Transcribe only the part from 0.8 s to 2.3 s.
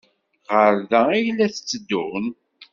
da ay la d-tteddun?